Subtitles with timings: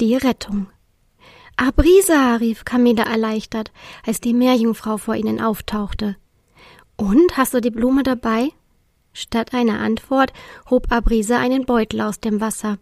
[0.00, 0.68] Die Rettung
[1.56, 3.70] Abrisa, rief Camilla erleichtert,
[4.06, 6.16] als die Meerjungfrau vor ihnen auftauchte.
[6.96, 8.48] Und, hast du die Blume dabei?
[9.12, 10.32] Statt einer Antwort
[10.70, 12.78] hob Abrisa einen Beutel aus dem Wasser.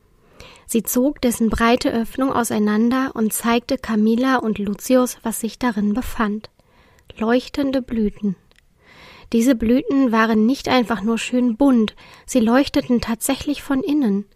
[0.64, 6.50] Sie zog dessen breite Öffnung auseinander und zeigte Camilla und Lucius, was sich darin befand.
[7.16, 8.36] Leuchtende Blüten.
[9.32, 14.26] Diese Blüten waren nicht einfach nur schön bunt, sie leuchteten tatsächlich von innen.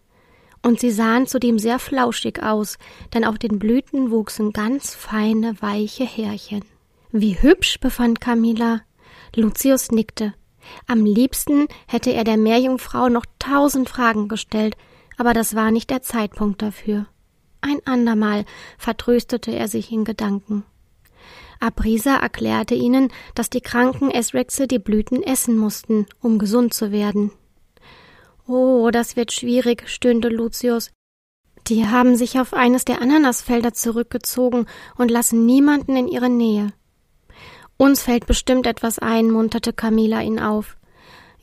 [0.63, 2.77] Und sie sahen zudem sehr flauschig aus,
[3.13, 6.63] denn auf den Blüten wuchsen ganz feine, weiche Härchen.
[7.11, 8.81] Wie hübsch, befand Camilla.
[9.35, 10.33] Lucius nickte.
[10.87, 14.77] Am liebsten hätte er der Meerjungfrau noch tausend Fragen gestellt,
[15.17, 17.07] aber das war nicht der Zeitpunkt dafür.
[17.61, 18.45] Ein andermal
[18.77, 20.63] vertröstete er sich in Gedanken.
[21.59, 27.31] Abrisa erklärte ihnen, dass die kranken Esrexe die Blüten essen mussten, um gesund zu werden.
[28.47, 30.91] Oh, das wird schwierig, stöhnte Lucius.
[31.67, 34.65] Die haben sich auf eines der Ananasfelder zurückgezogen
[34.97, 36.73] und lassen niemanden in ihre Nähe.
[37.77, 40.77] Uns fällt bestimmt etwas ein, munterte Camilla ihn auf.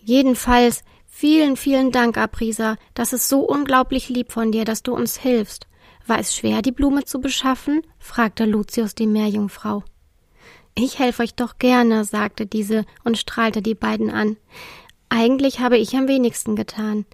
[0.02, 2.76] Jedenfalls Vielen, vielen Dank, Abrisa.
[2.94, 5.66] Das ist so unglaublich lieb von dir, dass du uns hilfst.
[6.06, 7.82] War es schwer, die Blume zu beschaffen?
[7.98, 9.84] fragte Lucius die Meerjungfrau.
[10.74, 14.38] Ich helfe euch doch gerne, sagte diese und strahlte die beiden an.
[15.10, 17.04] Eigentlich habe ich am wenigsten getan.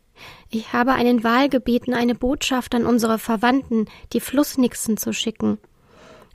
[0.50, 5.58] Ich habe einen Wal gebeten, eine Botschaft an unsere Verwandten, die Flussnixen, zu schicken.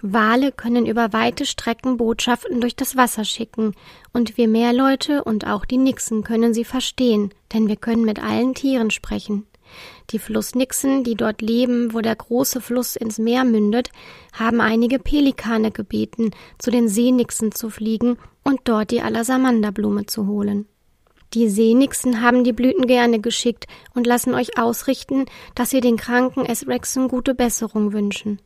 [0.01, 3.75] Wale können über weite Strecken Botschaften durch das Wasser schicken,
[4.11, 8.55] und wir Meerleute und auch die Nixen können sie verstehen, denn wir können mit allen
[8.55, 9.45] Tieren sprechen.
[10.09, 13.91] Die Flussnixen, die dort leben, wo der große Fluss ins Meer mündet,
[14.33, 20.67] haben einige Pelikane gebeten, zu den Seenixen zu fliegen und dort die Alasamanderblume zu holen.
[21.33, 25.25] Die Seenixen haben die Blüten gerne geschickt und lassen euch ausrichten,
[25.55, 28.41] dass sie den kranken Esrexen gute Besserung wünschen.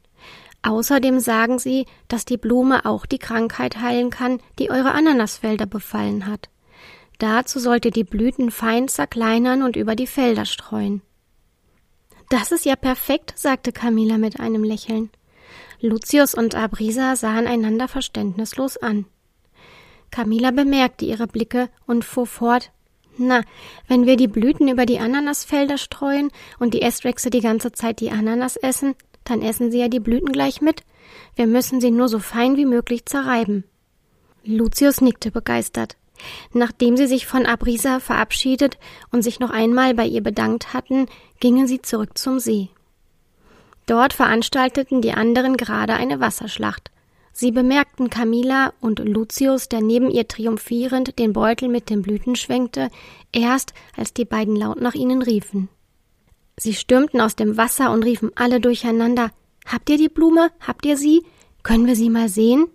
[0.62, 6.28] Außerdem sagen sie, dass die Blume auch die Krankheit heilen kann, die eure Ananasfelder befallen
[6.28, 6.50] hat.
[7.18, 11.02] Dazu sollt ihr die Blüten fein zerkleinern und über die Felder streuen.
[12.30, 15.10] Das ist ja perfekt, sagte Camilla mit einem Lächeln.
[15.82, 19.06] Lucius und Abrisa sahen einander verständnislos an.
[20.12, 22.72] Camilla bemerkte ihre Blicke und fuhr fort
[23.18, 23.44] Na,
[23.88, 28.12] wenn wir die Blüten über die Ananasfelder streuen und die Estrechse die ganze Zeit die
[28.12, 30.84] Ananas essen, dann essen sie ja die Blüten gleich mit.
[31.36, 33.64] Wir müssen sie nur so fein wie möglich zerreiben.
[34.44, 35.98] Lucius nickte begeistert.
[36.54, 38.78] Nachdem sie sich von Abrisa verabschiedet
[39.12, 41.08] und sich noch einmal bei ihr bedankt hatten,
[41.40, 42.70] gingen sie zurück zum See.
[43.86, 46.92] Dort veranstalteten die anderen gerade eine Wasserschlacht.
[47.38, 52.90] Sie bemerkten Camilla und Lucius, der neben ihr triumphierend den Beutel mit den Blüten schwenkte,
[53.34, 55.68] erst als die beiden laut nach ihnen riefen.
[56.56, 59.32] Sie stürmten aus dem Wasser und riefen alle durcheinander
[59.66, 60.50] Habt ihr die Blume?
[60.62, 61.24] Habt ihr sie?
[61.62, 62.68] Können wir sie mal sehen?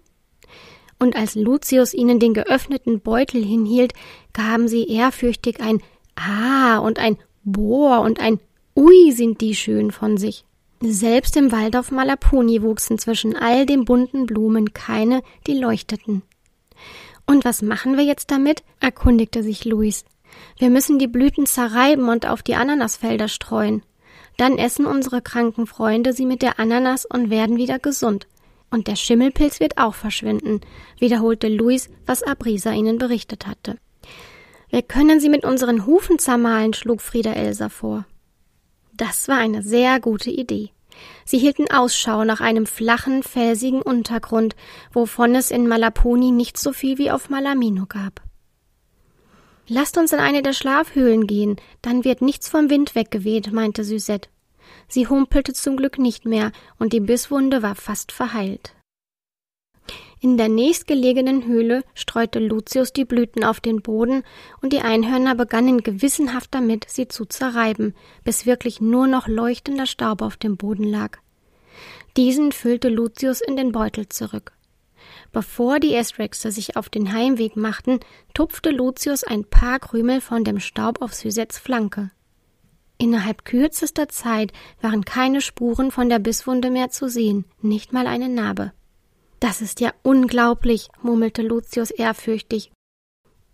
[0.98, 3.94] Und als Lucius ihnen den geöffneten Beutel hinhielt,
[4.34, 5.81] gaben sie ehrfürchtig ein
[6.16, 8.41] Ah und ein Boah und ein
[8.77, 10.44] Ui sind die schön von sich.
[10.83, 16.23] Selbst im Wald auf Malapuni wuchsen zwischen all den bunten Blumen keine, die leuchteten.
[17.27, 18.63] Und was machen wir jetzt damit?
[18.81, 20.07] erkundigte sich Luis.
[20.59, 23.83] Wir müssen die Blüten zerreiben und auf die Ananasfelder streuen.
[24.39, 28.27] Dann essen unsere kranken Freunde sie mit der Ananas und werden wieder gesund.
[28.71, 30.63] Und der Schimmelpilz wird auch verschwinden,
[30.99, 33.77] wiederholte Luis, was Abrisa ihnen berichtet hatte.
[34.71, 38.07] Wir können sie mit unseren Hufen zermahlen, schlug Frieda Elsa vor.
[39.00, 40.72] Das war eine sehr gute Idee.
[41.25, 44.54] Sie hielten Ausschau nach einem flachen, felsigen Untergrund,
[44.92, 48.21] wovon es in Malaponi nicht so viel wie auf Malamino gab.
[49.66, 54.28] Lasst uns in eine der Schlafhöhlen gehen, dann wird nichts vom Wind weggeweht, meinte Suzette.
[54.86, 58.75] Sie humpelte zum Glück nicht mehr, und die Bisswunde war fast verheilt.
[60.22, 64.22] In der nächstgelegenen Höhle streute Lucius die Blüten auf den Boden,
[64.60, 70.21] und die Einhörner begannen gewissenhaft damit, sie zu zerreiben, bis wirklich nur noch leuchtender Staub
[70.21, 71.18] auf dem Boden lag.
[72.18, 74.53] Diesen füllte Lucius in den Beutel zurück.
[75.32, 78.00] Bevor die Estrexer sich auf den Heimweg machten,
[78.34, 82.10] tupfte Lucius ein paar Krümel von dem Staub auf Suzettes Flanke.
[82.98, 88.28] Innerhalb kürzester Zeit waren keine Spuren von der Bisswunde mehr zu sehen, nicht mal eine
[88.28, 88.72] Narbe.
[89.41, 92.71] Das ist ja unglaublich, murmelte Lucius ehrfürchtig.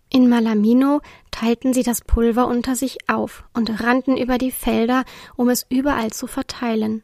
[0.09, 1.01] In Malamino
[1.31, 5.05] teilten sie das Pulver unter sich auf und rannten über die Felder,
[5.35, 7.03] um es überall zu verteilen.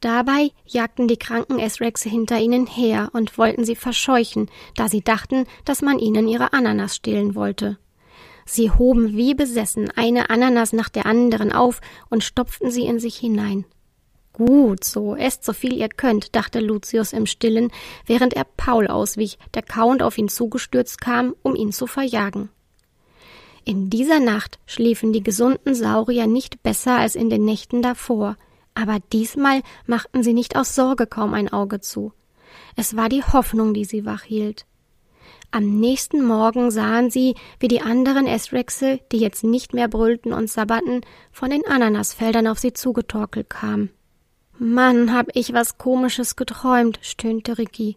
[0.00, 5.46] Dabei jagten die kranken Esrexe hinter ihnen her und wollten sie verscheuchen, da sie dachten,
[5.64, 7.78] dass man ihnen ihre Ananas stehlen wollte.
[8.44, 11.80] Sie hoben wie besessen eine Ananas nach der anderen auf
[12.10, 13.64] und stopften sie in sich hinein.
[14.34, 17.70] Gut so, esst so viel ihr könnt, dachte Lucius im Stillen,
[18.04, 22.48] während er Paul auswich, der kauend auf ihn zugestürzt kam, um ihn zu verjagen.
[23.64, 28.36] In dieser Nacht schliefen die gesunden Saurier nicht besser als in den Nächten davor,
[28.74, 32.12] aber diesmal machten sie nicht aus Sorge kaum ein Auge zu.
[32.74, 34.66] Es war die Hoffnung, die sie wach hielt.
[35.52, 40.50] Am nächsten Morgen sahen sie, wie die anderen Esrexe, die jetzt nicht mehr brüllten und
[40.50, 43.90] sabberten, von den Ananasfeldern auf sie zugetorkelt kamen.
[44.58, 47.96] Mann, hab ich was Komisches geträumt, stöhnte Ricky.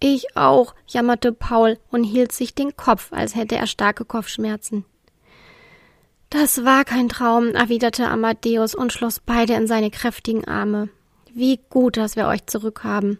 [0.00, 4.84] Ich auch, jammerte Paul und hielt sich den Kopf, als hätte er starke Kopfschmerzen.
[6.30, 10.88] Das war kein Traum, erwiderte Amadeus und schloss beide in seine kräftigen Arme.
[11.32, 13.18] Wie gut, dass wir euch zurückhaben.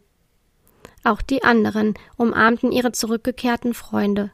[1.05, 4.31] Auch die anderen umarmten ihre zurückgekehrten Freunde.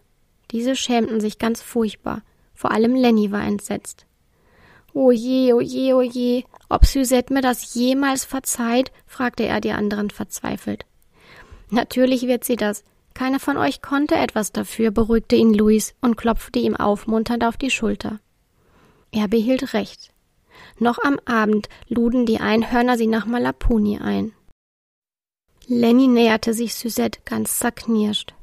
[0.51, 2.23] Diese schämten sich ganz furchtbar.
[2.55, 4.07] Vor allem Lenny war entsetzt.
[4.93, 8.91] O je, o je, o je, ob Suzette mir das jemals verzeiht?
[9.07, 10.85] fragte er die anderen verzweifelt.
[11.71, 12.85] Natürlich wird sie das.
[13.15, 17.71] Keiner von euch konnte etwas dafür, beruhigte ihn Luis und klopfte ihm aufmunternd auf die
[17.71, 18.21] Schulter.
[19.11, 20.13] Er behielt recht.
[20.79, 24.33] Noch am Abend luden die Einhörner sie nach Malapuni ein.
[25.67, 28.35] Lenny näherte sich Suzette ganz zerknirscht.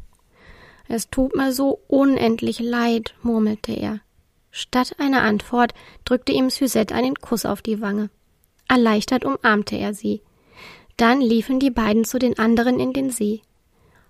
[0.87, 4.01] Es tut mir so unendlich leid, murmelte er.
[4.55, 5.73] Statt einer Antwort
[6.05, 8.11] drückte ihm Suzette einen Kuss auf die Wange.
[8.67, 10.21] Erleichtert umarmte er sie.
[10.95, 13.41] Dann liefen die beiden zu den anderen in den See.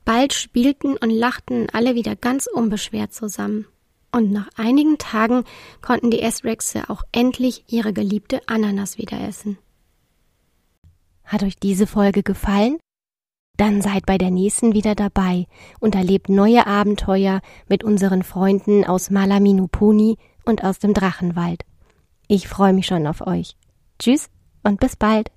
[0.04, 3.68] Bald spielten und lachten alle wieder ganz unbeschwert zusammen.
[4.12, 5.46] Und nach einigen Tagen
[5.82, 9.58] konnten die Esrexe auch endlich ihre geliebte Ananas wieder essen.
[11.24, 12.80] Hat euch diese Folge gefallen?
[13.56, 15.46] Dann seid bei der nächsten wieder dabei
[15.80, 21.64] und erlebt neue Abenteuer mit unseren Freunden aus Malaminupuni und aus dem Drachenwald.
[22.28, 23.56] Ich freue mich schon auf euch.
[24.00, 24.30] Tschüss
[24.64, 25.32] und bis bald.